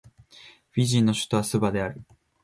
[0.71, 2.01] フィジーの首都はスバである